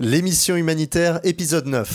[0.00, 1.90] L'émission humanitaire, épisode 9.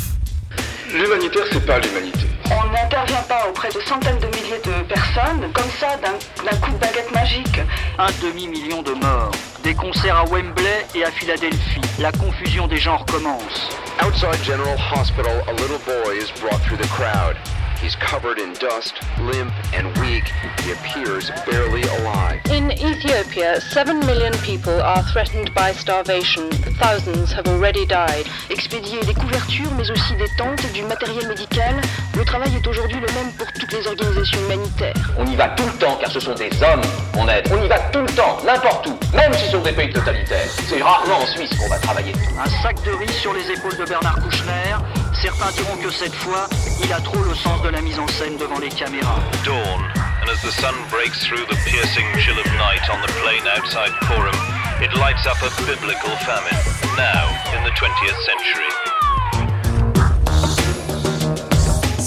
[0.93, 2.27] L'humanitaire, c'est pas l'humanité.
[2.47, 6.77] On n'intervient pas auprès de centaines de milliers de personnes, comme ça, d'un coup de
[6.79, 7.61] baguette magique.
[7.97, 9.31] Un demi-million de morts.
[9.63, 11.79] Des concerts à Wembley et à Philadelphie.
[11.97, 13.69] La confusion des genres commence.
[14.05, 17.37] Outside General Hospital, a little boy is brought through the crowd.
[17.83, 20.23] He's covered in dust, limp and weak.
[20.63, 22.39] He appears barely alive.
[22.49, 26.49] In Ethiopia, 7 million people are threatened by starvation.
[26.79, 28.25] Thousands have already died.
[28.49, 31.75] Expédier des couvertures, mais aussi des tentes, du matériel médical.
[32.15, 35.11] Le travail est aujourd'hui le même pour toutes les organisations humanitaires.
[35.19, 36.81] On y va tout le temps car ce sont des hommes
[37.13, 37.49] qu'on aide.
[37.51, 40.47] On y va tout le temps, n'importe où, même si ce sont des pays totalitaires.
[40.69, 42.13] C'est rarement en Suisse qu'on va travailler.
[42.39, 45.02] Un sac de riz sur les épaules de Bernard Kouchner.
[45.21, 46.47] Certains diront que cette fois,
[46.83, 49.19] il a trop le sens de la mise en scène devant les caméras.
[49.45, 49.81] Dawn,
[50.21, 53.91] and as the sun breaks through the piercing chill of night on the plain outside
[54.05, 54.35] Forum,
[54.81, 56.59] it lights up a biblical famine,
[56.97, 58.92] now in the 20th century.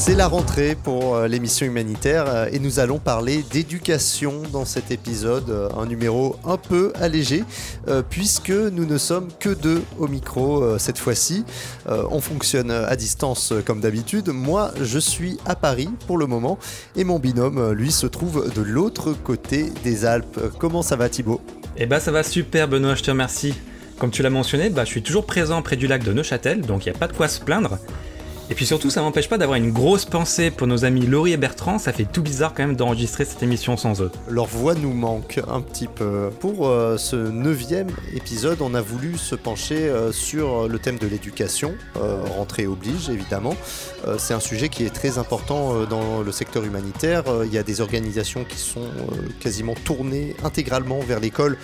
[0.06, 4.92] C'est la rentrée pour euh, l'émission humanitaire euh, et nous allons parler d'éducation dans cet
[4.92, 7.42] épisode, euh, un numéro un peu allégé
[8.08, 11.44] puisque nous ne sommes que deux au micro cette fois-ci.
[11.86, 14.28] On fonctionne à distance comme d'habitude.
[14.28, 16.58] Moi, je suis à Paris pour le moment
[16.94, 20.40] et mon binôme, lui, se trouve de l'autre côté des Alpes.
[20.58, 21.40] Comment ça va Thibaut?
[21.76, 23.54] Eh bah ça va super Benoît, je te remercie.
[23.98, 26.84] Comme tu l'as mentionné, bah, je suis toujours présent près du lac de Neuchâtel, donc
[26.84, 27.78] il n'y a pas de quoi se plaindre.
[28.48, 31.36] Et puis surtout, ça m'empêche pas d'avoir une grosse pensée pour nos amis Laurie et
[31.36, 31.80] Bertrand.
[31.80, 34.12] Ça fait tout bizarre quand même d'enregistrer cette émission sans eux.
[34.28, 36.30] Leur voix nous manque un petit peu.
[36.38, 41.08] Pour euh, ce neuvième épisode, on a voulu se pencher euh, sur le thème de
[41.08, 41.74] l'éducation.
[41.96, 43.56] Euh, rentrée oblige, évidemment.
[44.18, 47.24] C'est un sujet qui est très important dans le secteur humanitaire.
[47.44, 48.88] Il y a des organisations qui sont
[49.40, 51.58] quasiment tournées intégralement vers l'école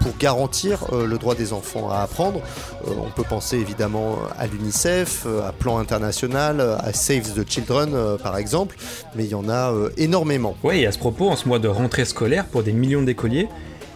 [0.00, 2.40] pour garantir le droit des enfants à apprendre.
[2.88, 8.36] On peut penser évidemment à l'UNICEF, à Plan International à Save the Children euh, par
[8.36, 8.76] exemple,
[9.14, 10.56] mais il y en a euh, énormément.
[10.62, 13.48] Oui, et à ce propos, en ce mois de rentrée scolaire pour des millions d'écoliers,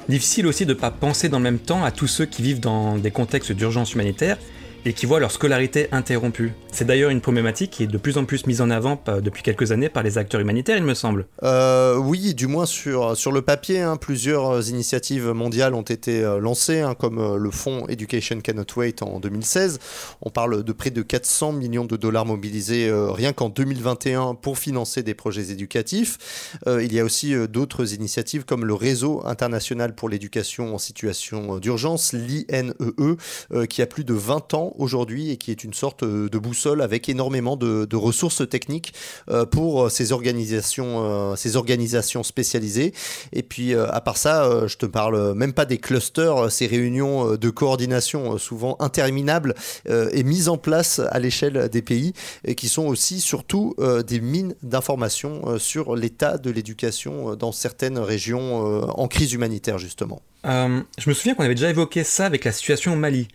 [0.09, 2.61] difficile aussi de ne pas penser dans le même temps à tous ceux qui vivent
[2.61, 4.37] dans des contextes d'urgence humanitaire
[4.85, 6.53] et qui voient leur scolarité interrompue.
[6.73, 9.73] C'est d'ailleurs une problématique qui est de plus en plus mise en avant depuis quelques
[9.73, 11.27] années par les acteurs humanitaires, il me semble.
[11.43, 16.39] Euh, oui, du moins sur, sur le papier, hein, plusieurs initiatives mondiales ont été euh,
[16.39, 19.79] lancées, hein, comme euh, le fonds Education Cannot Wait en 2016.
[20.23, 25.03] On parle de près de 400 millions de dollars mobilisés rien qu'en 2021 pour financer
[25.03, 26.57] des projets éducatifs.
[26.67, 32.13] il y a aussi d'autres initiatives comme le Réseau international pour l'éducation en situation d'urgence,
[32.13, 36.29] l'INEE, e, qui a plus de 20 ans aujourd'hui et qui est une sorte euh,
[36.29, 38.95] de boussole avec énormément de, ressources techniques
[39.31, 42.93] euh, pour euh, ces organisations, ces organisations spécialisées.
[43.33, 47.51] Et puis à part ça, je te parle même pas des clusters, ces réunions de
[47.51, 49.55] coordination souvent interminables
[49.89, 52.13] et mises en place à l'échelle des pays
[52.45, 53.75] et qui sont aussi surtout
[54.07, 60.23] des mines d'informations sur l'état de l'éducation dans certaines régions en crise humanitaire justement.
[60.45, 63.29] je me souviens qu'on avait déjà évoqué ça avec la situation au Mali.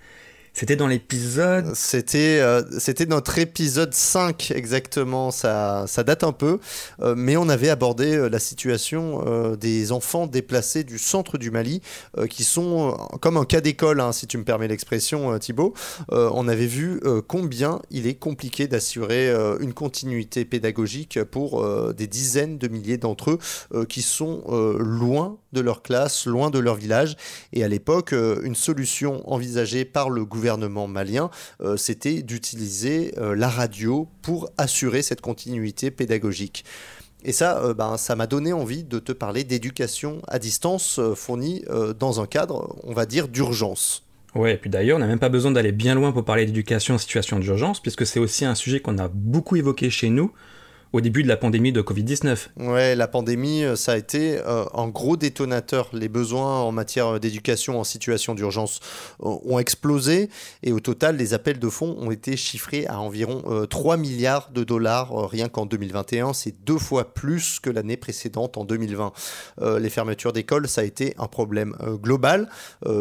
[0.56, 1.76] C'était dans l'épisode.
[1.76, 2.64] C'était euh,
[3.10, 5.30] notre épisode 5 exactement.
[5.30, 6.60] Ça, ça date un peu,
[7.02, 11.82] euh, mais on avait abordé euh, la situation des enfants déplacés du centre du Mali,
[12.30, 15.74] qui sont comme un cas d'école, hein, si tu me permets l'expression, Thibaut.
[16.10, 22.68] on avait vu combien il est compliqué d'assurer une continuité pédagogique pour des dizaines de
[22.68, 23.32] milliers d'entre
[23.74, 24.44] eux qui sont
[24.80, 27.16] loin de leur classe, loin de leur village.
[27.54, 31.30] Et à l'époque, une solution envisagée par le gouvernement malien,
[31.62, 36.66] euh, c'était d'utiliser euh, la radio pour assurer cette continuité pédagogique.
[37.24, 41.64] Et ça, euh, ben, ça m'a donné envie de te parler d'éducation à distance fournie
[42.00, 44.04] dans un cadre, on va dire, d'urgence.
[44.36, 46.96] Ouais, et puis d'ailleurs, on n'a même pas besoin d'aller bien loin pour parler d'éducation
[46.96, 50.34] en situation d'urgence, puisque c'est aussi un sujet qu'on a beaucoup évoqué chez nous,
[50.94, 52.48] au début de la pandémie de Covid-19.
[52.58, 55.90] Ouais, la pandémie, euh, ça a été euh, un gros détonateur.
[55.94, 58.80] Les besoins en matière d'éducation en situation d'urgence
[59.24, 60.30] euh, ont explosé
[60.64, 64.64] et au total, les appels de fonds ont été chiffrés à environ 3 milliards de
[64.64, 66.34] dollars rien qu'en 2021.
[66.34, 69.12] C'est deux fois plus que l'année précédente en 2020.
[69.80, 72.50] les fermetures d'écoles, ça a été un problème global.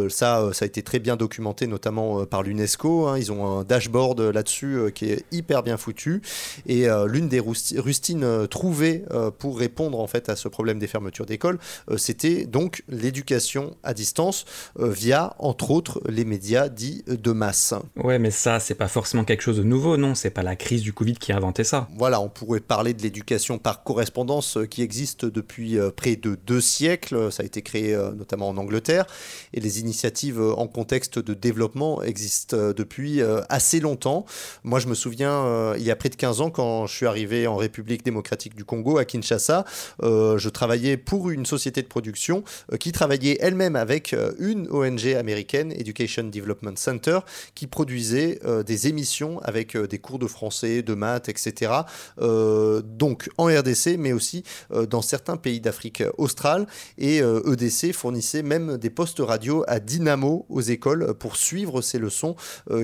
[0.08, 3.08] ça, ça a été très bien documenté, notamment par l'UNESCO.
[3.08, 3.18] Hein.
[3.18, 6.22] Ils ont un dashboard là-dessus qui est hyper bien foutu.
[6.66, 7.40] Et l'une des,
[7.76, 9.04] Rustine trouvait
[9.38, 11.58] pour répondre en fait à ce problème des fermetures d'écoles,
[11.96, 14.44] c'était donc l'éducation à distance
[14.78, 17.74] via entre autres les médias dits de masse.
[17.96, 20.14] Ouais, mais ça c'est pas forcément quelque chose de nouveau, non?
[20.14, 21.88] C'est pas la crise du Covid qui a inventé ça.
[21.96, 27.32] Voilà, on pourrait parler de l'éducation par correspondance qui existe depuis près de deux siècles.
[27.32, 29.06] Ça a été créé notamment en Angleterre
[29.52, 34.24] et les initiatives en contexte de développement existent depuis assez longtemps.
[34.62, 37.46] Moi, je me souviens, il y a près de 15 ans, quand je suis arrivé
[37.46, 39.64] en République démocratique du Congo, à Kinshasa,
[40.02, 42.44] je travaillais pour une société de production
[42.78, 47.20] qui travaillait elle-même avec une ONG américaine, Education Development Center,
[47.54, 51.72] qui produisait des émissions avec des cours de français, de maths, etc.
[52.18, 54.44] donc en RDC, mais aussi
[54.90, 56.66] dans certains pays d'Afrique australe.
[56.98, 62.36] Et EDC fournissait même des postes radio à Dynamo aux écoles pour suivre ces leçons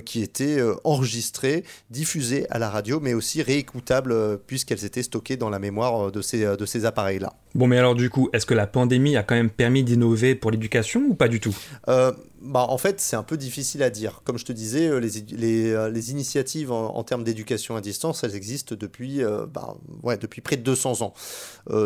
[0.05, 4.39] qui étaient enregistrées, diffusées à la radio, mais aussi réécoutables
[4.71, 7.35] puisqu'elles étaient stockées dans la mémoire de ces, de ces appareils-là.
[7.55, 10.51] Bon, mais alors du coup, est-ce que la pandémie a quand même permis d'innover pour
[10.51, 11.57] l'éducation ou pas du tout?
[11.87, 14.23] Bah, en fait, c'est un peu difficile à dire.
[14.25, 18.75] Comme je te disais, les, les, les initiatives en, termes d'éducation à distance, elles existent
[18.79, 19.21] depuis,
[19.53, 21.15] bah, ouais, depuis près de 200 ans.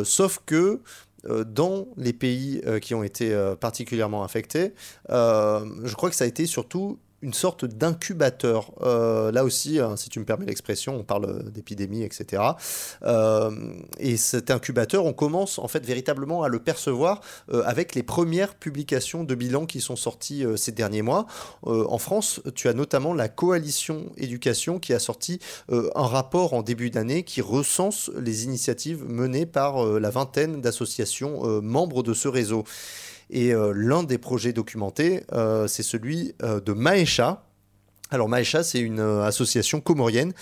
[0.05, 0.81] sauf que
[1.47, 4.75] dans les pays qui ont été particulièrement affectés,
[5.09, 8.71] je crois que ça a été surtout une sorte d'incubateur.
[8.83, 12.43] Euh, là aussi, hein, si tu me permets l'expression, on parle d'épidémie, etc.
[13.03, 13.51] Euh,
[13.99, 18.55] et cet incubateur, on commence en fait véritablement à le percevoir euh, avec les premières
[18.55, 21.27] publications de bilan qui sont sorties ces derniers mois.
[21.63, 26.91] en France, tu as notamment la coalition éducation qui a sorti un rapport en début
[26.91, 32.65] d'année qui recense les initiatives menées par la vingtaine d'associations membres de ce réseau.
[33.31, 37.43] Et euh, l'un des projets documentés, euh, c'est celui euh, de Maesha,
[38.11, 40.35] alors Maesha, c'est une association comorienne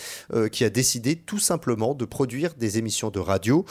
[0.51, 3.65] qui a décidé tout simplement de produire des émissions de radio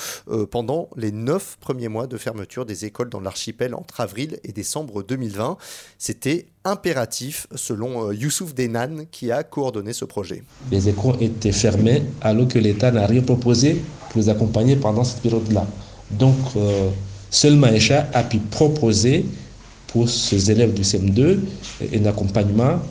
[0.49, 5.03] pendant les neuf premiers mois de fermeture des écoles dans l'archipel entre avril et décembre
[5.03, 5.57] 2020.
[5.99, 10.41] C'était impératif selon Youssouf Denan qui a coordonné ce projet.
[10.71, 15.21] Les écoles étaient fermées alors que l'État n'a rien proposé pour les accompagner pendant cette
[15.21, 15.67] période-là.
[16.11, 16.37] Donc
[17.31, 19.25] Seul Maïcha a pu proposer
[19.87, 21.39] pour ses élèves du CM2
[21.95, 22.81] un accompagnement,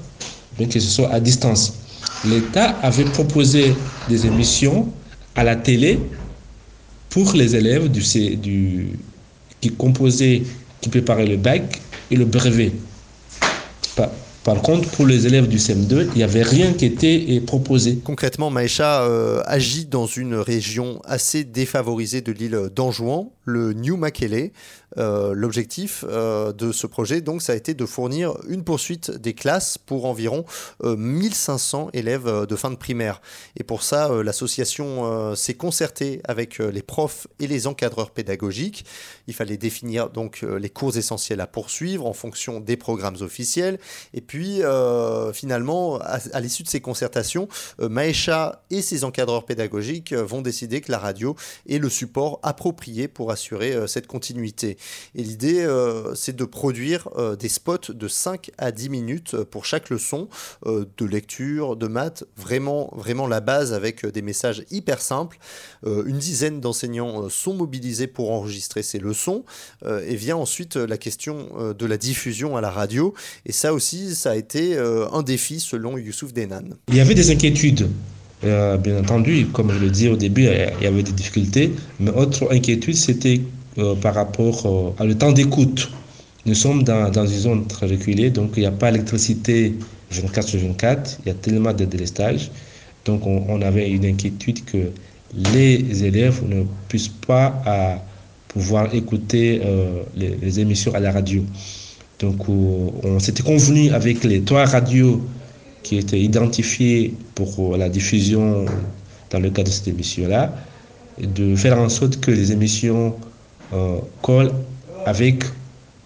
[0.58, 1.75] bien que ce soit à distance.
[2.25, 3.75] L'État avait proposé
[4.08, 4.88] des émissions
[5.37, 6.00] à la télé
[7.10, 8.02] pour les élèves du,
[9.60, 10.42] qui composaient,
[10.81, 12.72] qui préparaient le bac et le brevet.
[14.42, 17.98] Par contre, pour les élèves du CM2, il n'y avait rien qui était proposé.
[18.02, 24.52] Concrètement, Maïcha euh, agit dans une région assez défavorisée de l'île d'Anjouan, le New Makele.
[24.99, 29.35] Euh, l'objectif euh, de ce projet, donc, ça a été de fournir une poursuite des
[29.35, 30.44] classes pour environ
[30.82, 33.20] 1500 élèves de fin de primaire.
[33.56, 38.85] Et pour ça, l'association s'est concertée avec les profs et les encadreurs pédagogiques.
[39.26, 43.79] Il fallait définir donc les cours essentiels à poursuivre en fonction des programmes officiels.
[44.14, 44.62] Et puis,
[45.32, 47.49] finalement, à, l'issue de ces concertations,
[47.79, 51.37] Maesha et ses encadreurs pédagogiques vont décider que la radio
[51.69, 53.39] est le support approprié pour assurer
[53.87, 54.76] cette continuité.
[55.14, 59.64] Et l'idée, euh, c'est de produire euh, des spots de 5 à 10 minutes pour
[59.64, 60.28] chaque leçon
[60.66, 65.38] euh, de lecture, de maths, vraiment, vraiment la base avec des messages hyper simples.
[65.84, 69.44] une dizaine d'enseignants sont mobilisés pour enregistrer ces leçons.
[69.87, 73.14] et vient ensuite la question de la diffusion à la radio.
[73.46, 76.70] Et ça aussi, ça a été un défi selon Youssouf Denan.
[76.88, 77.88] Il y avait des inquiétudes.
[78.42, 81.72] Bien entendu, comme je le dis au début, il y avait des difficultés.
[81.98, 83.40] Mais autre inquiétude, c'était
[83.78, 85.90] euh, par rapport euh, à le temps d'écoute.
[86.44, 89.76] Nous sommes dans, dans, une zone très reculée, donc il n'y a pas d'électricité
[90.10, 92.50] 24 sur 24, il y a tellement de délestage.
[93.04, 94.90] Donc on, avait une inquiétude que
[95.52, 98.02] les élèves ne puissent pas
[98.49, 101.44] pouvoir écouter euh, les, émissions à la radio.
[102.18, 105.23] Donc on s'était convenu avec les trois radios
[105.82, 108.66] qui étaient identifiées pour la diffusion
[109.30, 110.52] dans le cadre de cette émission-là,
[111.18, 113.16] de faire en sorte que les émissions
[113.72, 114.50] euh, colle
[115.06, 115.44] avec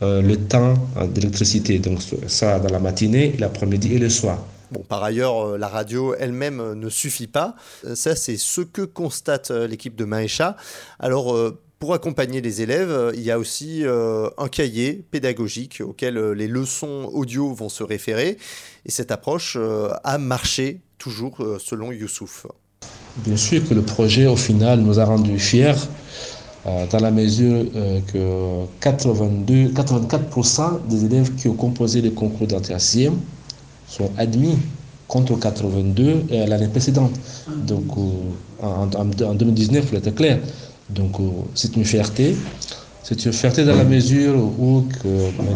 [0.02, 1.78] euh, le temps euh, d'électricité.
[1.78, 4.38] Donc ça dans la matinée, l'après-midi et le soir.
[4.70, 7.54] Bon, par ailleurs, la radio elle-même ne suffit pas.
[7.94, 10.56] Ça, c'est ce que constate l'équipe de Maesha.
[10.98, 11.36] Alors,
[11.84, 17.52] pour accompagner les élèves, il y a aussi un cahier pédagogique auquel les leçons audio
[17.52, 18.38] vont se référer.
[18.86, 19.58] Et cette approche
[20.02, 22.46] a marché toujours selon Youssouf.
[23.18, 25.74] Bien sûr que le projet, au final, nous a rendus fiers
[26.66, 32.46] euh, dans la mesure euh, que 82, 84% des élèves qui ont composé le concours
[32.46, 34.56] d'entrée sont admis
[35.06, 37.12] contre 82 l'année précédente.
[37.66, 37.84] Donc
[38.62, 40.38] en, 2019, il était clair.
[40.90, 41.16] Donc
[41.54, 42.36] c'est une fierté.
[43.02, 44.88] C'est une fierté dans la mesure où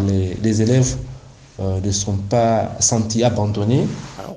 [0.08, 0.96] les, les élèves
[1.58, 3.86] ne sont pas sentis abandonnés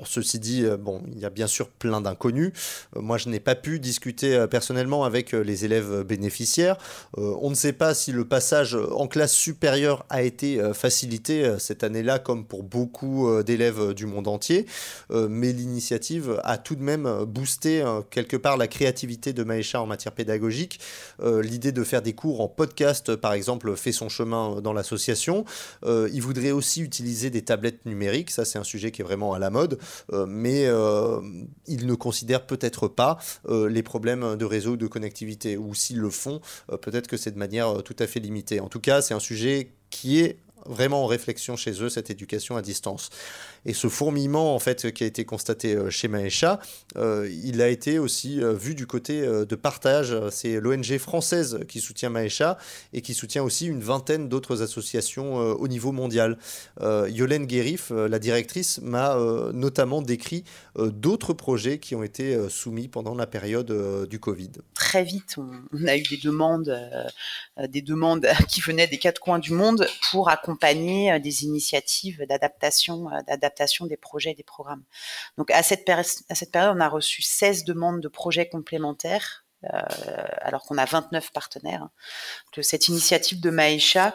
[0.04, 2.52] ceci dit, euh, bon, il y a bien sûr plein d'inconnus.
[2.96, 6.76] Euh, moi, je n'ai pas pu discuter euh, personnellement avec les élèves bénéficiaires.
[7.16, 12.18] on ne sait pas si le passage en classe supérieure a été facilité cette année-là,
[12.18, 14.66] comme pour beaucoup d'élèves du monde entier.
[15.10, 20.12] mais l'initiative a tout de même boosté quelque part la créativité de Maëcha en matière
[20.12, 20.80] pédagogique.
[21.22, 25.44] L'idée de faire des cours en podcast, par exemple, fait son chemin dans l'association.
[25.86, 28.30] il voudrait aussi utiliser des tablettes numériques.
[28.30, 29.78] Ça, c'est un sujet qui est vraiment à la mode.
[30.12, 31.20] Euh, mais euh,
[31.66, 36.10] ils ne considèrent peut-être pas euh, les problèmes de réseau de connectivité, ou s'ils le
[36.10, 36.40] font,
[36.80, 38.60] peut-être que c'est de manière tout à fait limitée.
[38.60, 42.56] En tout cas, c'est un sujet qui est vraiment en réflexion chez eux, cette éducation
[42.56, 43.10] à distance.
[43.64, 46.58] Et ce fourmillement en fait qui a été constaté euh, chez Maesha,
[46.96, 50.16] euh, il a été aussi euh, vu du côté de partage.
[50.30, 52.58] C'est l'ONG française qui soutient Maesha
[52.92, 56.38] et qui soutient aussi une vingtaine d'autres associations au niveau mondial.
[56.80, 59.16] Yolène Guérif, la directrice, m'a
[59.52, 60.44] notamment décrit
[60.76, 64.50] d'autres projets qui ont été soumis pendant la période du Covid.
[64.74, 66.74] Très vite, on, a eu des demandes,
[67.68, 70.51] des demandes qui venaient des quatre coins du monde pour accompagner
[71.20, 74.84] des initiatives d'adaptation, d'adaptation des projets et des programmes.
[75.38, 79.80] Donc à cette, période, on a reçu 16 demandes de projets complémentaires, euh,
[80.40, 81.88] alors qu'on a 29 partenaires.
[82.60, 84.14] Cette initiative de Maïcha,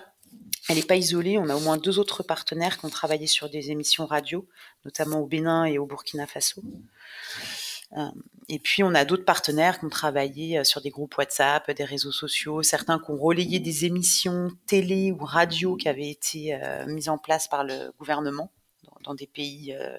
[0.70, 1.38] elle n'est pas isolée.
[1.38, 4.48] On a au moins deux autres partenaires qui ont travaillé sur des émissions radio,
[4.86, 6.62] notamment au Bénin et au Burkina Faso.
[7.96, 8.10] Euh,
[8.50, 11.86] et puis, on a d'autres partenaires qui ont travaillé euh, sur des groupes WhatsApp, des
[11.86, 17.10] réseaux sociaux, certains qui ont relayé des émissions télé ou radio qui avaient été mises
[17.10, 18.52] en place par le gouvernement
[19.04, 19.98] dans des pays euh,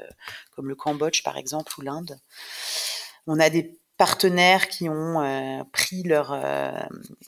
[0.55, 2.19] comme le Cambodge par exemple ou l'Inde.
[3.27, 6.71] On a des partenaires qui ont euh, pris leur euh,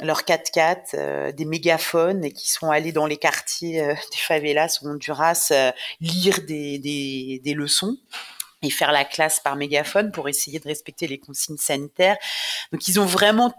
[0.00, 5.52] leur 4x4, des mégaphones et qui sont allés dans les quartiers des favelas au Honduras
[6.00, 7.97] lire des, des, des, leçons
[8.62, 12.17] et faire la classe par mégaphone pour essayer de respecter les consignes sanitaires.
[12.73, 13.55] Donc ils ont vraiment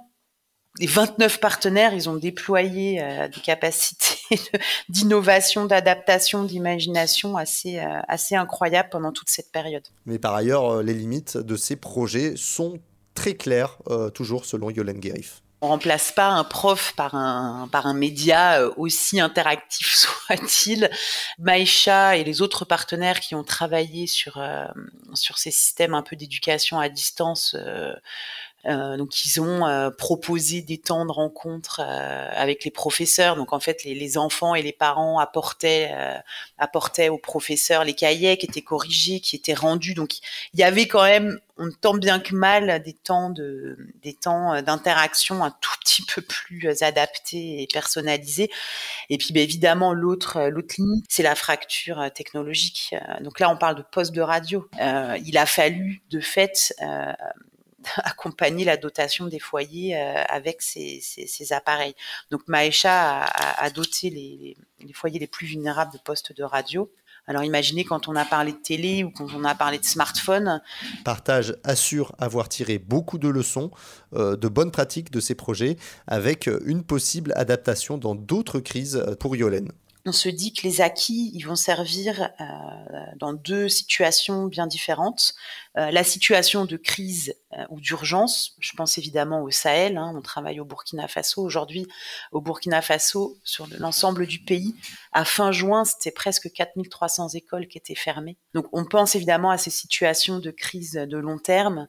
[0.79, 4.39] les 29 partenaires, ils ont déployé euh, des capacités
[4.89, 9.83] d'innovation, d'adaptation, d'imagination assez, euh, assez incroyables pendant toute cette période.
[10.05, 12.79] Mais par ailleurs, euh, les limites de ces projets sont
[13.13, 13.77] très claires,
[14.13, 15.43] toujours selon Yolène Guérif.
[15.63, 20.89] On remplace pas un prof par un, par un média aussi interactif soit-il.
[21.37, 24.41] Maïcha et les autres partenaires qui ont travaillé sur,
[25.13, 27.93] sur ces systèmes un peu d'éducation à distance euh,
[28.65, 33.35] donc ils ont euh, proposé des temps de rencontre euh, avec les professeurs.
[33.35, 35.91] Donc en fait les, les enfants et les parents apportaient
[36.57, 39.93] apportaient aux professeurs les cahiers qui étaient corrigés, qui étaient rendus.
[39.93, 40.17] Donc
[40.53, 41.39] il y avait quand même
[41.81, 46.83] tant bien que mal des temps de des temps d'interaction un tout petit peu plus
[46.83, 48.49] adaptés et personnalisés.
[49.09, 52.95] Et puis ben, évidemment l'autre l'autre limite c'est la fracture technologique.
[53.21, 54.69] Donc là on parle de poste de radio.
[54.79, 56.73] il a fallu de fait
[57.97, 61.01] accompagner la dotation des foyers euh, avec ces,
[61.51, 61.95] appareils.
[62.29, 64.57] Donc Maesha a, doté les,
[64.93, 66.91] foyers les plus vulnérables de postes de radio.
[67.27, 70.61] Alors imaginez quand on a parlé de télé ou quand on a parlé de smartphone.
[71.05, 73.71] Partage assure avoir tiré beaucoup de leçons,
[74.13, 79.35] euh, de bonnes pratiques de ces projets, avec une possible adaptation dans d'autres crises pour
[79.35, 79.71] Yolène
[80.05, 82.45] on se dit que les acquis, ils vont servir euh,
[83.17, 85.35] dans deux situations bien différentes.
[85.77, 90.21] Euh, la situation de crise euh, ou d'urgence, je pense évidemment au Sahel, hein, on
[90.21, 91.41] travaille au Burkina Faso.
[91.41, 91.87] Aujourd'hui,
[92.33, 94.75] au Burkina Faso, sur l'ensemble du pays,
[95.13, 98.37] à fin juin, c'était presque 4300 écoles qui étaient fermées.
[98.53, 101.87] Donc on pense évidemment à ces situations de crise de long terme.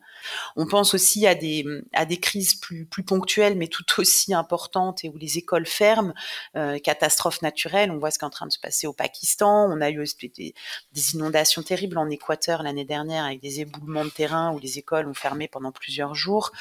[0.55, 5.09] On pense aussi à des, à des crises plus, ponctuelles, mais tout aussi importantes et
[5.09, 6.15] où les écoles ferment,
[6.55, 7.91] euh, catastrophes naturelles.
[7.91, 9.69] On voit ce qui est en train de se passer au Pakistan.
[9.69, 10.05] On a eu
[10.37, 10.55] des,
[10.93, 15.09] des inondations terribles en Équateur l'année dernière avec des éboulements de terrain où les écoles
[15.09, 16.53] ont fermé pendant plusieurs jours.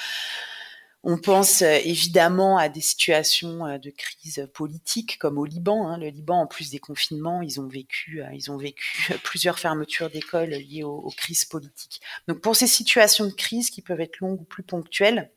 [1.03, 5.87] On pense euh, évidemment à des situations euh, de crise politique comme au Liban.
[5.87, 5.97] Hein.
[5.97, 11.11] Le Liban, en plus des confinements, ils ont vécu, euh, plusieurs fermetures d'écoles liées aux,
[11.17, 12.01] crises politiques.
[12.27, 15.31] Donc pour ces situations de crise qui peuvent être longues ou plus ponctuelles,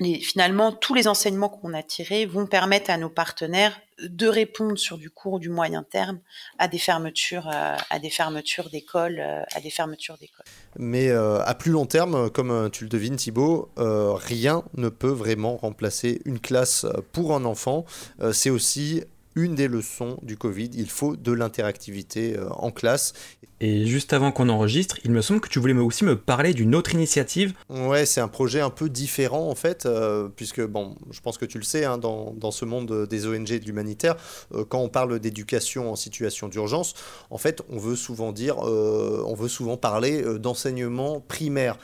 [0.00, 4.96] finalement, tous les enseignements qu'on a tirés vont permettre à nos partenaires de répondre sur
[4.96, 6.20] du court, du moyen terme
[6.58, 10.44] à des fermetures, euh, à des fermetures d'écoles, euh, à des fermetures d'écoles.
[10.78, 15.56] Mais euh, à plus long terme, comme tu le devines Thibault, rien ne peut vraiment
[15.56, 17.84] remplacer une classe pour un enfant.
[18.32, 19.02] C'est aussi
[19.34, 20.70] une des leçons du Covid.
[20.74, 23.14] Il faut de l'interactivité en classe.
[23.60, 26.76] Et juste avant qu'on enregistre, il me semble que tu voulais aussi me parler d'une
[26.76, 27.54] autre initiative.
[27.68, 31.44] Ouais, c'est un projet un peu différent en fait, euh, puisque bon, je pense que
[31.44, 34.16] tu le sais, hein, dans, dans, ce monde des ONG et de l'humanitaire,
[34.54, 36.94] euh, quand on parle d'éducation en situation d'urgence,
[37.30, 41.78] en fait, on veut souvent dire, euh, on veut souvent parler d'enseignement primaire,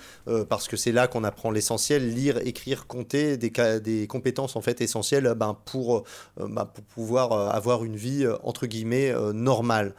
[0.49, 4.81] parce que c'est là qu'on apprend l'essentiel, lire, écrire, compter, des, des compétences en fait
[4.81, 6.05] essentielles ben, pour,
[6.39, 9.95] ben, pour pouvoir avoir une vie entre guillemets normale.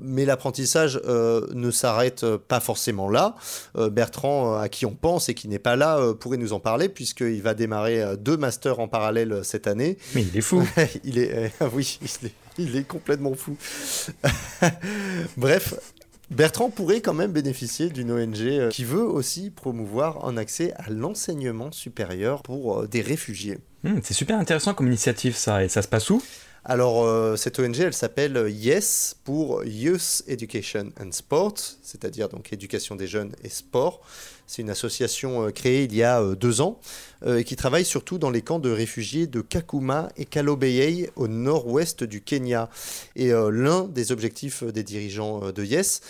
[0.00, 3.34] mais l'apprentissage euh, ne s'arrête pas forcément là.
[3.76, 6.60] Euh, Bertrand, euh, à qui on pense et qui n'est pas là, pourrait nous en
[6.60, 9.98] parler puisqu'il va démarrer deux masters en parallèle cette année.
[10.14, 10.66] Mais il est fou.
[11.04, 11.98] il est, oui,
[12.58, 13.56] il est, complètement fou.
[15.36, 15.74] Bref,
[16.30, 21.72] Bertrand pourrait quand même bénéficier d'une ONG qui veut aussi promouvoir un accès à l'enseignement
[21.72, 23.58] supérieur pour des réfugiés.
[23.84, 26.22] Hmm, c'est super intéressant comme initiative ça, et ça se passe où?
[26.68, 32.96] Alors, euh, cette ONG, elle s'appelle YES pour Youth Education and Sport, c'est-à-dire donc éducation
[32.96, 34.00] des jeunes et sport.
[34.46, 36.80] C'est une association euh, créée il y a euh, deux ans
[37.26, 42.04] et qui travaille surtout dans les camps de réfugiés de Kakuma et Kalobeyei au nord-ouest
[42.04, 42.68] du Kenya.
[43.16, 46.02] Et l'un des objectifs des dirigeants de YES,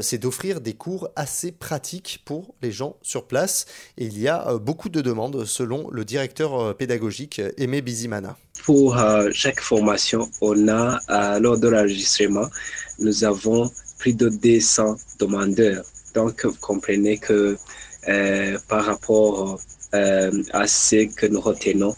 [0.00, 3.66] c'est d'offrir des cours assez pratiques pour les gens sur place.
[3.98, 8.36] Et il y a beaucoup de demandes selon le directeur pédagogique Aimé Bizimana.
[8.64, 12.48] Pour euh, chaque formation, on a, euh, lors de l'enregistrement,
[13.00, 15.84] nous avons plus de 200 demandeurs.
[16.14, 17.56] Donc, vous comprenez que
[18.08, 19.60] euh, par rapport
[19.92, 21.94] à ce que nous retenons,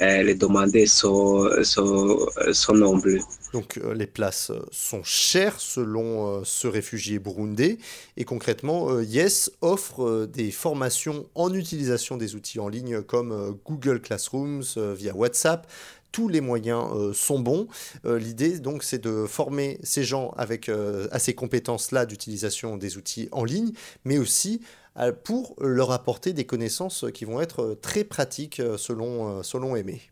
[0.00, 3.18] les demandeurs sont, sont, sont nombreux.
[3.52, 7.76] Donc les places sont chères selon ce réfugié burundais
[8.16, 14.64] et concrètement Yes offre des formations en utilisation des outils en ligne comme Google Classrooms
[14.96, 15.70] via WhatsApp,
[16.14, 17.66] tous les moyens euh, sont bons.
[18.06, 22.96] Euh, l'idée, donc, c'est de former ces gens avec, euh, à ces compétences-là d'utilisation des
[22.96, 23.72] outils en ligne,
[24.04, 24.62] mais aussi
[25.24, 30.02] pour leur apporter des connaissances qui vont être très pratiques selon, selon Aimé.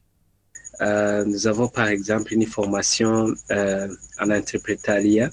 [0.80, 5.30] nous avons par exemple une formation en interprétariat.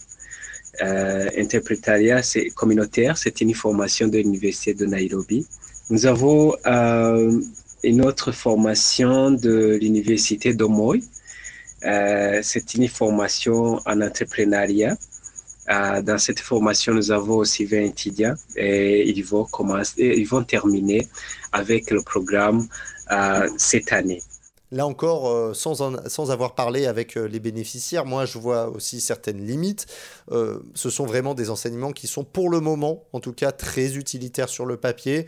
[0.80, 5.48] interprétariat, c'est communautaire, c'est une formation de l'Université de Nairobi.
[5.90, 6.54] Nous avons
[7.83, 11.01] une autre formation de l'université d'Omoy.
[11.86, 14.98] Euh, c'est une formation en entrepreneuriat.
[15.69, 21.07] Euh, dans cette formation, nous avons aussi 20 étudiants et ils vont, terminer
[21.51, 22.67] avec le programme
[23.11, 24.22] euh, cette année.
[24.72, 29.87] Là encore, sans avoir parlé avec les bénéficiaires, moi je vois aussi certaines limites.
[30.29, 34.48] ce sont vraiment des enseignements qui sont pour le moment, en tout cas, très utilitaires
[34.48, 35.25] sur le papier.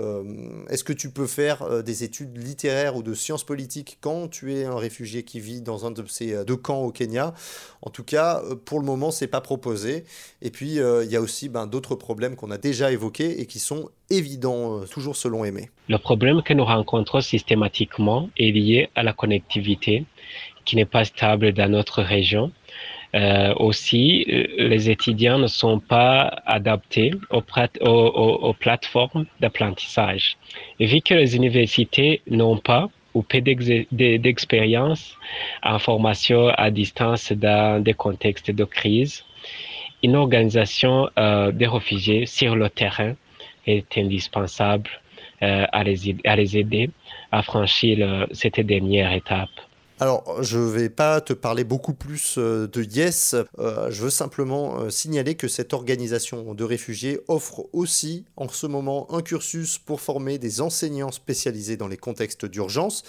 [0.00, 4.28] Euh, est-ce que tu peux faire euh, des études littéraires ou de sciences politiques quand
[4.28, 7.34] tu es un réfugié qui vit dans un de ces euh, deux camps au Kenya?
[7.82, 10.04] En tout cas, pour le moment, c'est pas proposé.
[10.40, 13.58] Et puis, il y a aussi ben, d'autres problèmes qu'on a déjà évoqués et qui
[13.58, 15.70] sont évidents, toujours selon Aimé.
[15.88, 20.04] Le problème que nous rencontrons systématiquement est lié à la connectivité
[20.64, 22.52] qui n'est pas stable dans notre région.
[23.14, 27.42] Euh, aussi, euh, les étudiants ne sont pas adaptés aux,
[27.86, 30.38] aux, plateformes d'apprentissage.
[30.80, 35.18] Et vu que les universités n'ont pas ou peu d'expérience
[35.62, 39.24] en formation à distance dans des contextes de crise,
[40.02, 43.14] une organisation euh, des réfugiés sur le terrain
[43.66, 44.88] est indispensable
[45.42, 46.88] euh, à les aider
[47.30, 49.50] à franchir cette dernière étape.
[50.02, 53.36] Alors, je ne vais pas te parler beaucoup plus euh, de Yes.
[53.60, 58.66] Euh, je veux simplement euh, signaler que cette organisation de réfugiés offre aussi en ce
[58.66, 63.04] moment un cursus pour former des enseignants spécialisés dans les contextes d'urgence.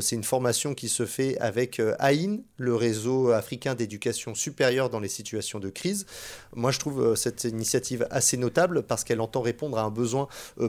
[0.00, 5.08] C'est une formation qui se fait avec AIN, le réseau africain d'éducation supérieure dans les
[5.08, 6.06] situations de crise.
[6.54, 10.28] Moi, je trouve cette initiative assez notable parce qu'elle entend répondre à un besoin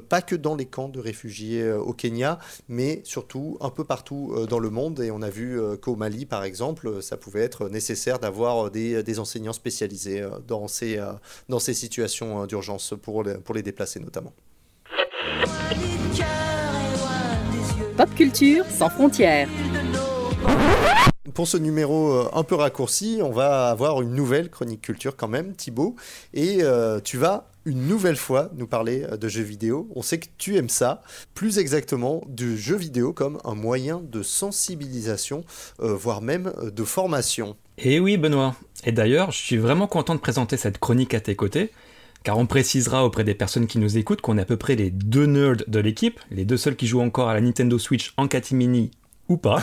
[0.09, 2.39] pas que dans les camps de réfugiés au Kenya,
[2.69, 5.01] mais surtout un peu partout dans le monde.
[5.01, 9.19] Et on a vu euh, qu'au Mali, par exemple, ça pouvait être nécessaire d'avoir des,
[9.19, 11.13] enseignants spécialisés euh, dans ces, euh,
[11.49, 14.33] dans ces situations d'urgence pour les, pour les déplacer notamment.
[17.97, 19.47] Pop culture sans frontières.
[21.33, 25.53] Pour ce numéro un peu raccourci, on va avoir une nouvelle chronique culture quand même,
[25.55, 25.95] Thibaut.
[26.33, 26.61] Et
[27.03, 29.89] tu vas une nouvelle fois nous parler euh, de jeux vidéo.
[29.95, 31.01] On sait que tu aimes ça,
[31.33, 35.43] plus exactement du jeu vidéo comme un moyen de sensibilisation,
[35.81, 37.55] euh, voire même euh, de formation.
[37.77, 41.19] Et eh oui Benoît, et d'ailleurs je suis vraiment content de présenter cette chronique à
[41.19, 41.71] tes côtés,
[42.23, 44.91] car on précisera auprès des personnes qui nous écoutent qu'on est à peu près les
[44.91, 48.27] deux nerds de l'équipe, les deux seuls qui jouent encore à la Nintendo Switch en
[48.27, 48.91] catimini
[49.27, 49.61] ou pas.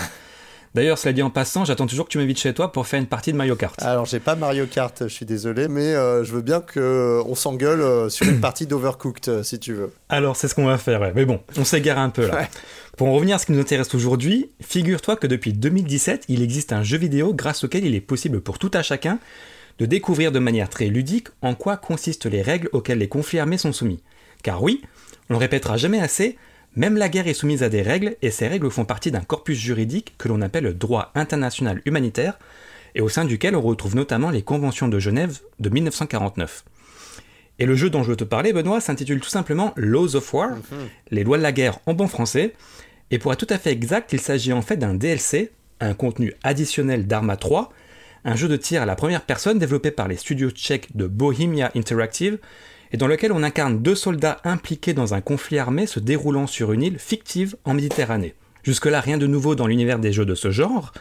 [0.74, 3.06] D'ailleurs, cela dit en passant, j'attends toujours que tu m'invites chez toi pour faire une
[3.06, 3.82] partie de Mario Kart.
[3.82, 7.80] Alors, j'ai pas Mario Kart, je suis désolé, mais euh, je veux bien qu'on s'engueule
[7.80, 9.92] euh, sur une partie d'Overcooked, euh, si tu veux.
[10.08, 11.12] Alors, c'est ce qu'on va faire, ouais.
[11.16, 12.36] Mais bon, on s'égare un peu là.
[12.36, 12.48] Ouais.
[12.96, 16.72] Pour en revenir à ce qui nous intéresse aujourd'hui, figure-toi que depuis 2017, il existe
[16.72, 19.18] un jeu vidéo grâce auquel il est possible pour tout à chacun
[19.80, 23.58] de découvrir de manière très ludique en quoi consistent les règles auxquelles les conflits armés
[23.58, 24.02] sont soumis.
[24.44, 24.82] Car oui,
[25.30, 26.36] on le répétera jamais assez,
[26.76, 29.58] même la guerre est soumise à des règles et ces règles font partie d'un corpus
[29.58, 32.38] juridique que l'on appelle le droit international humanitaire
[32.94, 36.64] et au sein duquel on retrouve notamment les conventions de Genève de 1949.
[37.58, 40.50] Et le jeu dont je veux te parler, Benoît, s'intitule tout simplement Laws of War,
[41.10, 42.54] les lois de la guerre en bon français.
[43.10, 46.32] Et pour être tout à fait exact, il s'agit en fait d'un DLC, un contenu
[46.42, 47.70] additionnel d'Arma 3,
[48.24, 51.70] un jeu de tir à la première personne développé par les studios tchèques de Bohemia
[51.74, 52.38] Interactive,
[52.92, 56.72] et dans lequel on incarne deux soldats impliqués dans un conflit armé se déroulant sur
[56.72, 58.34] une île fictive en Méditerranée.
[58.62, 60.92] Jusque-là, rien de nouveau dans l'univers des jeux de ce genre,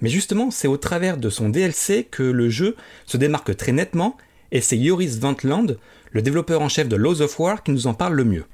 [0.00, 4.16] mais justement, c'est au travers de son DLC que le jeu se démarque très nettement,
[4.52, 5.78] et c'est Joris Vantland,
[6.10, 8.44] le développeur en chef de Laws of War, qui nous en parle le mieux.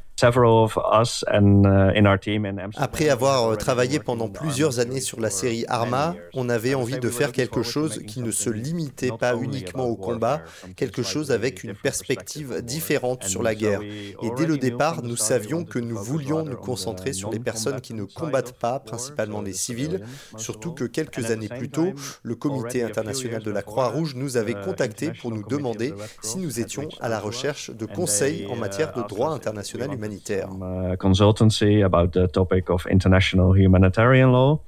[2.77, 7.09] Après avoir euh, travaillé pendant plusieurs années sur la série Arma, on avait envie de
[7.09, 10.42] faire quelque chose qui ne se limitait pas uniquement au combat,
[10.77, 13.81] quelque chose avec une perspective différente sur la guerre.
[13.83, 17.94] Et dès le départ, nous savions que nous voulions nous concentrer sur les personnes qui
[17.94, 20.05] ne combattent pas, principalement les civils,
[20.37, 25.12] surtout que quelques années plus tôt, le Comité international de la Croix-Rouge nous avait contactés
[25.20, 29.31] pour nous demander si nous étions à la recherche de conseils en matière de droit
[29.31, 29.90] international.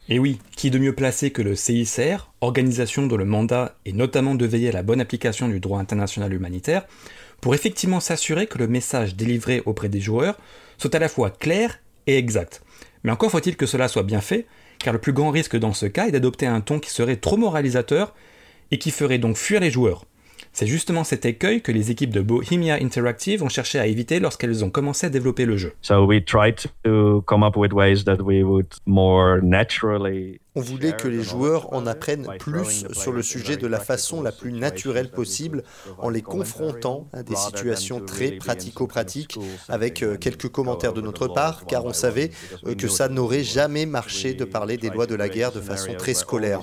[0.08, 4.34] Et oui, qui de mieux placé que le CICR, organisation dont le mandat est notamment
[4.34, 6.86] de veiller à la bonne application du droit international humanitaire,
[7.40, 10.38] pour effectivement s'assurer que le message délivré auprès des joueurs
[10.78, 12.62] soit à la fois clair et exact.
[13.02, 14.46] Mais encore faut-il que cela soit bien fait,
[14.78, 17.36] car le plus grand risque dans ce cas est d'adopter un ton qui serait trop
[17.36, 18.14] moralisateur
[18.70, 20.04] et qui ferait donc fuir les joueurs.
[20.54, 24.64] C'est justement cet écueil que les équipes de Bohemia Interactive ont cherché à éviter lorsqu'elles
[24.64, 25.72] ont commencé à développer le jeu.
[30.56, 34.30] On voulait que les joueurs en apprennent plus sur le sujet de la façon la
[34.30, 35.64] plus naturelle possible,
[35.98, 39.36] en les confrontant à des situations très pratico-pratiques,
[39.68, 42.30] avec euh, quelques commentaires de notre part, car on savait
[42.78, 46.14] que ça n'aurait jamais marché de parler des lois de la guerre de façon très
[46.14, 46.60] scolaire.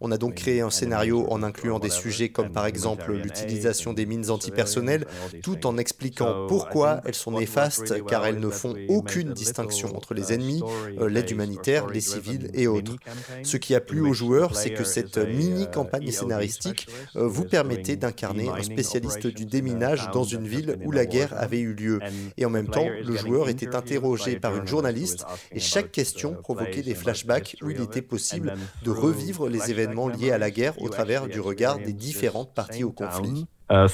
[0.00, 4.06] On a donc créé un scénario en incluant des sujets comme par exemple l'utilisation des
[4.06, 5.06] mines antipersonnelles,
[5.42, 10.32] tout en expliquant pourquoi elles sont néfastes, car elles ne font aucune distinction entre les
[10.32, 10.62] ennemis,
[11.00, 12.96] euh, l'aide humanitaire, les civils et autres.
[13.42, 18.48] Ce qui a plu aux joueurs, c'est que cette mini-campagne scénaristique euh, vous permettait d'incarner
[18.48, 22.00] un spécialiste du déminage dans une ville où la guerre avait eu lieu.
[22.36, 26.82] Et en même temps, le joueur était interrogé par une journaliste et chaque question provoquait
[26.82, 30.88] des flashbacks où il était possible de revivre les événements liés à la guerre au
[30.88, 33.46] travers du regard des différentes parties au conflit.
[33.70, 33.86] Uh,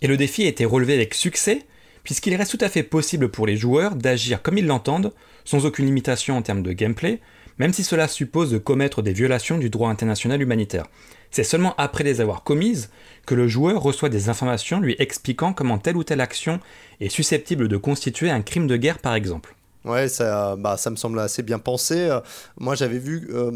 [0.00, 1.66] Et le défi a été relevé avec succès,
[2.04, 5.12] puisqu'il reste tout à fait possible pour les joueurs d'agir comme ils l'entendent,
[5.44, 7.20] sans aucune limitation en termes de gameplay,
[7.58, 10.86] même si cela suppose de commettre des violations du droit international humanitaire.
[11.30, 12.90] C'est seulement après les avoir commises
[13.26, 16.60] que le joueur reçoit des informations lui expliquant comment telle ou telle action
[17.00, 19.54] est susceptible de constituer un crime de guerre par exemple.
[19.84, 21.96] Ouais, ça, bah, ça me semble assez bien pensé.
[21.96, 22.20] Euh,
[22.58, 23.52] Moi, j'avais vu euh,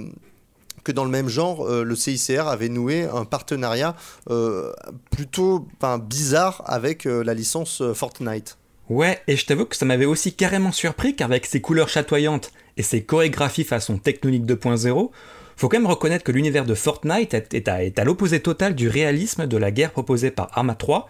[0.85, 3.97] que dans le même genre, euh, le CICR avait noué un partenariat
[4.31, 4.73] euh,
[5.11, 5.67] plutôt
[6.03, 8.59] bizarre avec euh, la licence Fortnite.
[8.91, 12.83] Ouais, et je t'avoue que ça m'avait aussi carrément surpris qu'avec ses couleurs chatoyantes et
[12.83, 15.11] ses chorégraphies façon technonique 2.0,
[15.57, 19.57] faut quand même reconnaître que l'univers de Fortnite est à l'opposé total du réalisme de
[19.57, 21.09] la guerre proposée par Arma 3,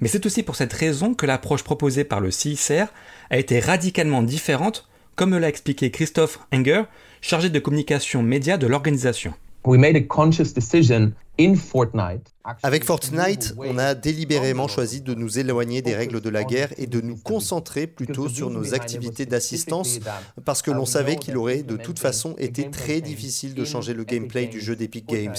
[0.00, 2.86] mais c'est aussi pour cette raison que l'approche proposée par le CICR
[3.30, 6.84] a été radicalement différente, comme me l'a expliqué Christophe Enger,
[7.20, 9.34] chargé de communication média de l'organisation.
[9.64, 15.38] We made a conscious decision in Fortnite Avec Fortnite, on a délibérément choisi de nous
[15.38, 19.98] éloigner des règles de la guerre et de nous concentrer plutôt sur nos activités d'assistance
[20.44, 24.04] parce que l'on savait qu'il aurait de toute façon été très difficile de changer le
[24.04, 25.34] gameplay du jeu d'Epic Games.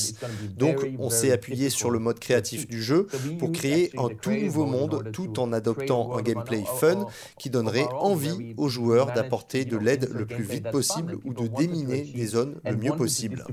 [0.58, 4.66] Donc on s'est appuyé sur le mode créatif du jeu pour créer un tout nouveau
[4.66, 7.06] monde tout en adoptant un gameplay fun
[7.38, 12.02] qui donnerait envie aux joueurs d'apporter de l'aide le plus vite possible ou de déminer
[12.02, 13.46] des zones le mieux possible.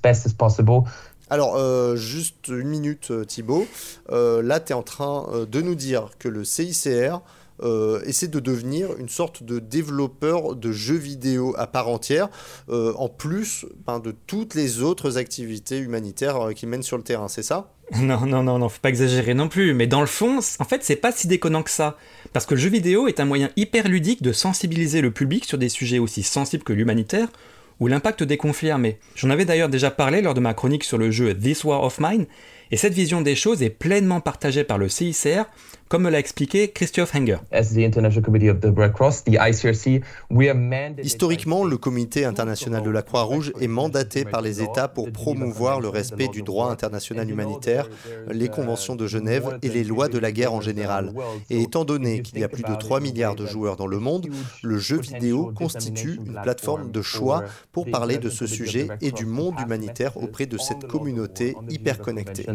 [0.00, 0.82] Best as possible.
[1.30, 3.66] Alors, euh, juste une minute, euh, Thibaut.
[4.10, 7.20] Euh, là, tu es en train de nous dire que le CICR
[7.62, 12.28] euh, essaie de devenir une sorte de développeur de jeux vidéo à part entière,
[12.70, 17.04] euh, en plus ben, de toutes les autres activités humanitaires euh, qu'il mène sur le
[17.04, 17.70] terrain, c'est ça?
[18.00, 20.82] Non, non, non, non, faut pas exagérer non plus, mais dans le fond, en fait,
[20.82, 21.98] c'est pas si déconnant que ça.
[22.32, 25.58] Parce que le jeu vidéo est un moyen hyper ludique de sensibiliser le public sur
[25.58, 27.28] des sujets aussi sensibles que l'humanitaire
[27.80, 28.98] ou l'impact des conflits armés.
[29.14, 31.98] J'en avais d'ailleurs déjà parlé lors de ma chronique sur le jeu This War of
[32.00, 32.26] Mine,
[32.70, 35.44] et cette vision des choses est pleinement partagée par le CICR,
[35.92, 37.36] comme me l'a expliqué Christophe Henger.
[41.02, 45.90] Historiquement, le Comité international de la Croix-Rouge est mandaté par les États pour promouvoir le
[45.90, 47.90] respect du droit international humanitaire,
[48.30, 51.12] les conventions de Genève et les lois de la guerre en général.
[51.50, 54.28] Et étant donné qu'il y a plus de 3 milliards de joueurs dans le monde,
[54.62, 59.26] le jeu vidéo constitue une plateforme de choix pour parler de ce sujet et du
[59.26, 62.46] monde humanitaire auprès de cette communauté hyper connectée.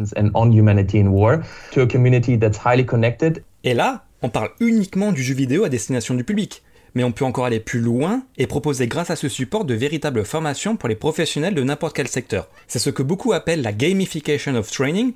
[3.64, 6.62] Et là, on parle uniquement du jeu vidéo à destination du public.
[6.94, 10.24] Mais on peut encore aller plus loin et proposer grâce à ce support de véritables
[10.24, 12.48] formations pour les professionnels de n'importe quel secteur.
[12.66, 15.12] C'est ce que beaucoup appellent la gamification of training.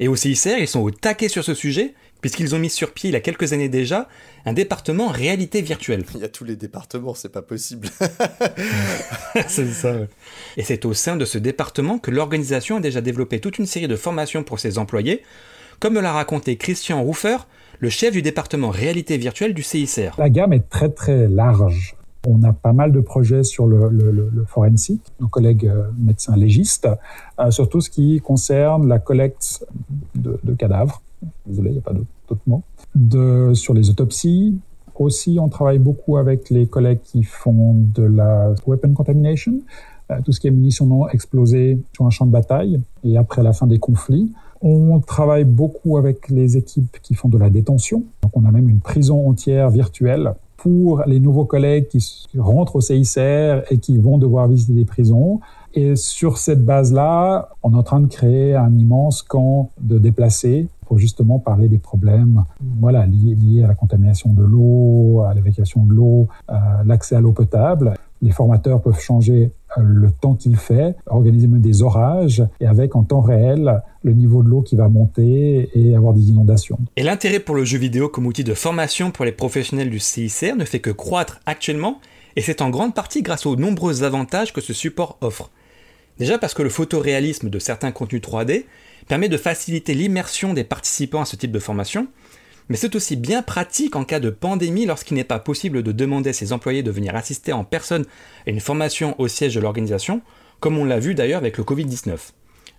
[0.00, 3.10] Et au CICR, ils sont au taquet sur ce sujet, puisqu'ils ont mis sur pied
[3.10, 4.08] il y a quelques années déjà
[4.46, 6.04] un département réalité virtuelle.
[6.14, 7.88] Il y a tous les départements, c'est pas possible.
[9.48, 9.94] c'est ça.
[10.56, 13.88] Et c'est au sein de ce département que l'organisation a déjà développé toute une série
[13.88, 15.22] de formations pour ses employés,
[15.82, 17.38] comme me l'a raconté Christian Rufer,
[17.80, 20.14] le chef du département réalité virtuelle du CICR.
[20.16, 21.96] La gamme est très très large.
[22.24, 26.86] On a pas mal de projets sur le, le, forensique, nos collègues euh, médecins légistes,
[27.40, 29.66] euh, sur tout ce qui concerne la collecte
[30.14, 31.02] de, cadavres.
[31.46, 31.94] Désolé, il n'y a pas
[32.28, 32.62] d'autre mot.
[33.56, 34.56] Sur les autopsies.
[34.94, 39.54] Aussi, on travaille beaucoup avec les collègues qui font de la weapon contamination,
[40.12, 43.42] euh, tout ce qui est munitions non explosées sur un champ de bataille et après
[43.42, 44.30] la fin des conflits.
[44.62, 48.04] On travaille beaucoup avec les équipes qui font de la détention.
[48.22, 52.80] Donc on a même une prison entière virtuelle pour les nouveaux collègues qui rentrent au
[52.80, 55.40] CICR et qui vont devoir visiter des prisons.
[55.74, 60.68] Et sur cette base-là, on est en train de créer un immense camp de déplacés
[60.86, 62.44] pour justement parler des problèmes
[62.78, 66.28] voilà, liés, à la contamination de l'eau, à l'évacuation de l'eau,
[66.84, 67.94] l'accès à l'eau potable.
[68.20, 72.96] Les formateurs peuvent changer euh, le temps qu'il fait, organiser même des orages et avec
[72.96, 76.78] en temps réel le niveau de l'eau qui va monter et avoir des inondations.
[76.96, 80.56] Et l'intérêt pour le jeu vidéo comme outil de formation pour les professionnels du CICR
[80.56, 82.00] ne fait que croître actuellement
[82.36, 85.50] et c'est en grande partie grâce aux nombreux avantages que ce support offre.
[86.18, 88.64] Déjà parce que le photoréalisme de certains contenus 3D
[89.08, 92.06] permet de faciliter l'immersion des participants à ce type de formation,
[92.72, 96.30] mais c'est aussi bien pratique en cas de pandémie lorsqu'il n'est pas possible de demander
[96.30, 98.06] à ses employés de venir assister en personne
[98.46, 100.22] à une formation au siège de l'organisation,
[100.58, 102.16] comme on l'a vu d'ailleurs avec le Covid-19.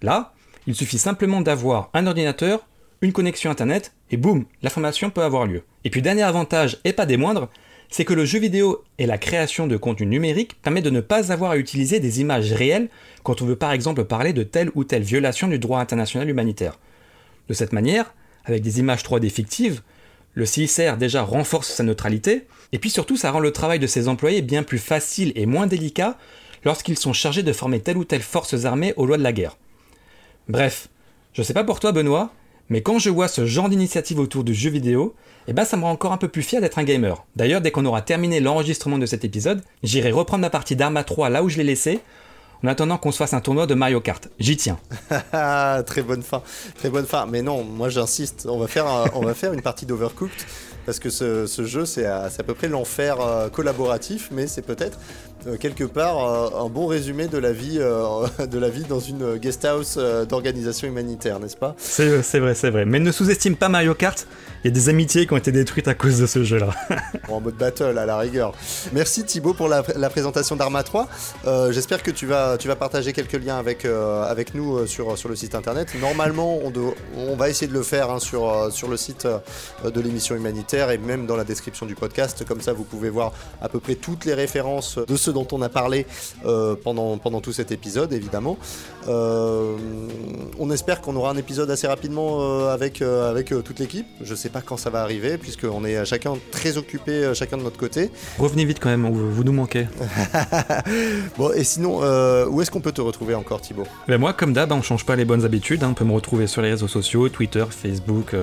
[0.02, 0.34] Là,
[0.66, 2.66] il suffit simplement d'avoir un ordinateur,
[3.02, 5.62] une connexion Internet, et boum, la formation peut avoir lieu.
[5.84, 7.50] Et puis dernier avantage, et pas des moindres,
[7.92, 11.32] c'est que le jeu vidéo et la création de contenu numérique permet de ne pas
[11.32, 12.90] avoir à utiliser des images réelles
[13.22, 16.80] quand on veut par exemple parler de telle ou telle violation du droit international humanitaire.
[17.48, 19.82] De cette manière, avec des images 3D fictives,
[20.34, 24.08] le CICR déjà renforce sa neutralité, et puis surtout ça rend le travail de ses
[24.08, 26.18] employés bien plus facile et moins délicat
[26.66, 29.58] lorsqu'ils sont chargés de former telle ou telle forces armées aux lois de la guerre.
[30.50, 30.90] Bref,
[31.34, 32.32] je sais pas pour toi Benoît,
[32.70, 35.16] mais quand je vois ce genre d'initiative autour du jeu vidéo,
[35.48, 37.26] eh ben ça me rend encore un peu plus fier d'être un gamer.
[37.36, 41.30] D'ailleurs, dès qu'on aura terminé l'enregistrement de cet épisode, j'irai reprendre ma partie d'Arma 3
[41.30, 42.00] là où je l'ai laissé,
[42.64, 44.30] en attendant qu'on se fasse un tournoi de Mario Kart.
[44.40, 44.80] J'y tiens.
[45.86, 46.42] très bonne fin,
[46.78, 47.26] très bonne fin.
[47.26, 50.32] Mais non, moi j'insiste, on va faire, une partie d'Overcooked
[50.86, 55.00] parce que ce, jeu c'est à, peu près l'enfer euh, collaboratif, mais c'est peut-être
[55.60, 59.38] quelque part euh, un bon résumé de la vie, euh, de la vie dans une
[59.38, 59.98] guest house
[60.30, 61.76] d'organisation humanitaire, n'est-ce pas?
[61.78, 62.86] C'est vrai, c'est vrai.
[62.86, 64.28] Mais ne sous-estime pas Mario Kart.
[64.64, 66.70] Il y a des amitiés qui ont été détruites à cause de ce jeu-là.
[67.28, 68.54] en mode battle à la rigueur.
[68.94, 71.10] Merci Thibaut pour la, présentation d'Arma 3.
[71.72, 75.36] J'espère que tu vas, tu vas partager quelques liens avec, avec nous sur, sur le
[75.36, 75.90] site internet.
[76.00, 76.72] Normalement, on,
[77.18, 79.28] on va essayer de le faire hein, sur, sur le site
[79.84, 82.46] de l'émission humanitaire et même dans la description du podcast.
[82.48, 85.62] Comme ça, vous pouvez voir à peu près toutes les références de ce dont on
[85.62, 86.06] a parlé
[86.46, 88.58] euh, pendant, pendant tout cet épisode, évidemment.
[89.08, 89.76] Euh,
[90.60, 94.06] on espère qu'on aura un épisode assez rapidement euh, avec, avec toute l'équipe.
[94.22, 97.78] Je sais pas quand ça va arriver, puisqu'on est chacun très occupé, chacun de notre
[97.78, 98.12] côté.
[98.40, 99.88] Revenez vite quand même, vous, nous manquez.
[101.38, 102.00] bon, et sinon,
[102.50, 103.88] où est-ce qu'on peut te retrouver encore, Thibaut?
[104.08, 105.84] Ben Moi, comme d'hab, on change pas les bonnes habitudes.
[105.84, 105.90] Hein.
[105.92, 108.36] On peut me retrouver sur les réseaux sociaux, Twitter, Facebook.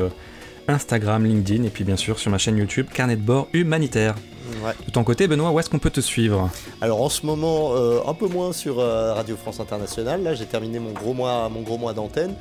[0.71, 4.15] Instagram, LinkedIn et puis bien sûr sur ma chaîne YouTube Carnet de bord humanitaire.
[4.87, 6.51] De ton côté, Benoît, où est-ce qu'on peut te suivre?
[6.81, 10.23] Alors en ce moment, euh, un peu moins sur euh, Radio France Internationale.
[10.23, 12.35] Là, j'ai terminé mon gros mois, mon gros mois d'antenne.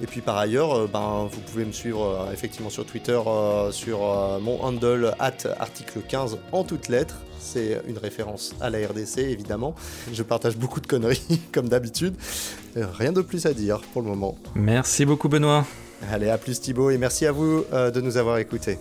[0.00, 3.18] Et puis par ailleurs, euh, ben, vous pouvez me suivre effectivement sur Twitter,
[3.70, 3.98] sur
[4.40, 7.16] mon handle article 15 en toutes lettres.
[7.38, 9.74] C'est une référence à la RDC, évidemment.
[10.12, 12.14] Je partage beaucoup de conneries, comme d'habitude.
[12.74, 14.36] Rien de plus à dire pour le moment.
[14.54, 15.64] Merci beaucoup, Benoît.
[16.12, 18.78] Allez, à plus Thibaut, et merci à vous de nous avoir écoutés.